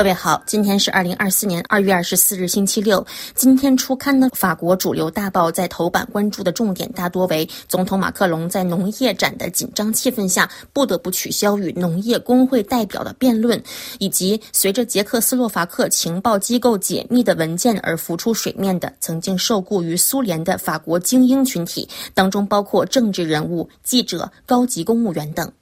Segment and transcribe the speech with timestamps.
[0.00, 3.06] 各位好，今天是二零二四年二月二十四日，星期六。
[3.34, 13.62] 今天初刊的法国主流大报在头版关注的重点大多为总统马克龙在农业展的紧张气氛下不得不取消与农业工会代表的辩论，
[13.98, 25.52] 以及随着捷克斯洛伐克情报机构解密的文件而浮出水面的曾经受雇于苏联的法国精英群体，当中包括政治人物、记者、高级公务员等。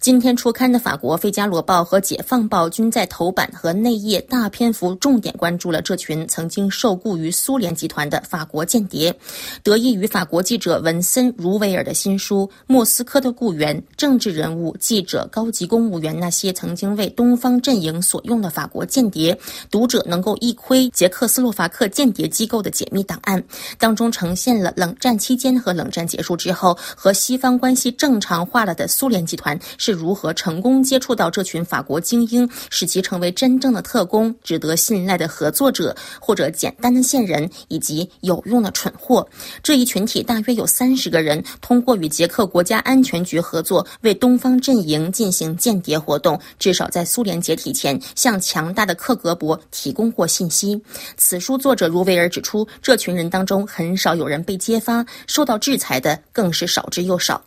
[0.00, 9.14] 今天初刊的法国《费加罗报》和《解放报》均在头版和内页大篇幅重点关注了这群曾经受雇于苏联集团的法国间谍。
[9.62, 19.34] 得益于法国记者文森·茹维尔的新书《莫斯科的雇员：政治人物、记者、高级公务员那些曾经为东方阵营所用的法国间谍》，
[19.70, 23.42] 读者能够一窥捷克斯洛伐克间谍机构的解密档案，
[23.78, 29.49] 当中呈现了冷战期间和冷战结束之后和西方关系正常化了的苏联集团。
[29.78, 39.26] 是如何成功接触到这群法国精英，使其成为真正的特工、值得信赖的合作者，或者简单的线人以及有用的蠢货？
[39.62, 50.80] 这一群体大约有三十个人，通过与捷克国家安全局合作，为东方阵营进行间谍活动，至少在苏联解体前，向强大的克格勃提供过信息。
[51.16, 57.40] 此书作者卢维尔指出，这群人当中很少有人被揭发，受到制裁的更是少之又少。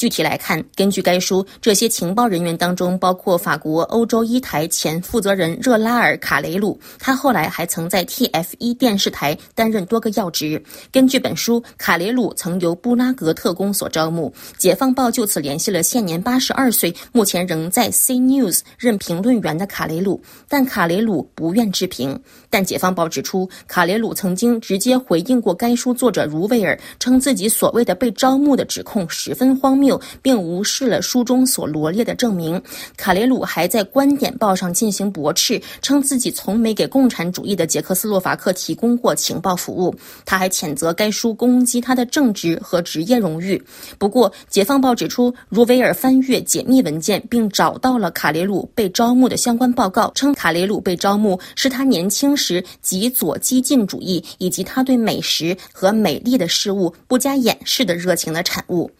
[0.00, 10.64] 具体来看，根据该书，这些情报人员当中包括法国欧洲一台前负责人热拉尔·卡雷鲁，他后来还曾在 TF1 电视台担任多个要职。
[10.90, 14.32] 根据本书，卡雷鲁曾由布拉格特工所招募。
[14.56, 22.18] 解放报就此联系了现年八十二岁、目前仍在 C News 任评论员的卡雷鲁，但卡雷鲁不愿置评。
[22.48, 29.89] 但解放报指出，卡雷鲁曾经直接回应过该书作者茹维尔，称自己所谓的被招募的指控十分荒谬。
[30.20, 32.60] 并无视了书中所罗列的证明。
[32.96, 39.94] 卡雷鲁还在《观点报》上进行驳斥，称自己从没给共产主义的捷克斯洛伐克提供过情报服务。
[40.26, 43.62] 他还谴责该书攻击他的政治和职业荣誉。
[43.98, 58.90] 不过，《解放报》指出，茹维尔翻阅解密文件，并找到了卡雷鲁被招募的相关报告，称卡雷鲁被招募是他年轻时极左激进主义以及他对美食和美丽的事物不加掩饰的热情的产物。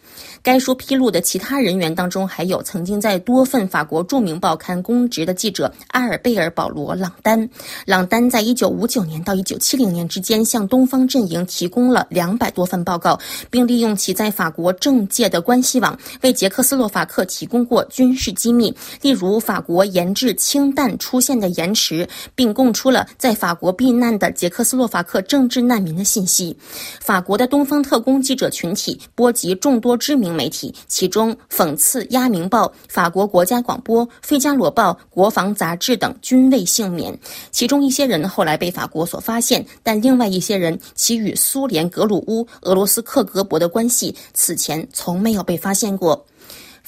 [0.43, 7.49] 该书披露的其他人员当中，还有曾经在多份法国著名报刊公职的记者阿尔贝尔·保罗·朗丹。
[7.85, 13.21] 朗丹在一九五九年到一九七零年之间，向东方阵营提供了两百多份报告，
[13.51, 26.57] 并利用其在法国政界的关系网，为捷克斯洛伐克提供过军事机密，例如法国研制氢弹出现的延迟，并供出了在法国避难的捷克斯洛伐克政治难民的信息。
[27.01, 30.31] 法国的东方特工记者群体波及众多知名。
[30.31, 37.16] 媒体，其中讽刺《鸭明报》、法国国家广播、《费加罗报》、国防杂志等均未幸免。
[37.53, 46.16] 其中一些人后来被法国所发现，但另外一些人其与苏联格鲁乌、俄罗斯克格勃的关系，此前从没有被发现过。《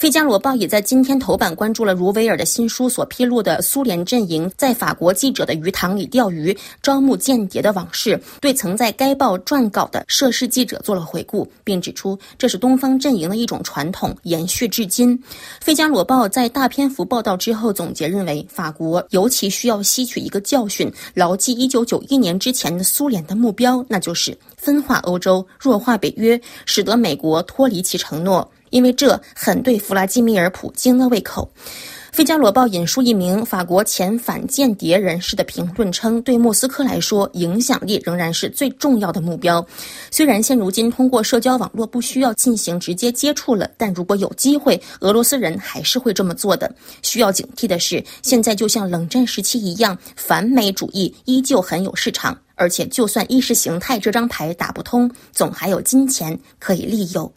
[0.03, 15.17] 费加罗报》也在今天头版关注了茹维尔的新书所披露的苏联阵营在法国记者的鱼塘里钓鱼、招募间谍的往事，对曾在该报撰稿的涉事记者做了回顾，并指出这是东方阵营的一种传统，延续至今。
[15.61, 28.51] 《费加罗报》在大篇幅报道之后总结认为，法国尤其需要吸取一个教训，牢记1991年之前的苏联的目标，那就是分化欧洲、弱化北约，使得美国脱离其承诺。
[28.73, 31.49] 因为这很对弗拉基米尔·普京的胃口。
[32.15, 39.67] 《费加罗报》引述一名法国前反间谍人士的评论称：“对莫斯科来说，影响力仍然是最重要的目标。
[40.11, 46.71] 虽然现如今通过社交网络不需要进行直接接触了，但如果有机会，俄罗斯人还是会这么做的。
[47.01, 57.31] 需要警惕的是，现在就像冷战时期一样，反美主义依旧很有市场，而且就算意识形态这张牌打不通，总还有金钱可以利诱。”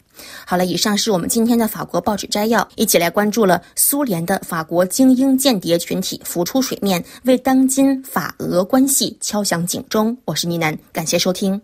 [0.46, 10.16] 好了，以上是我们今天的法国报纸摘要，一起来关注了苏联的法国精英间谍群体浮出水面，为当今法俄关系敲响警钟。
[10.24, 11.60] 我是倪楠，感谢收听。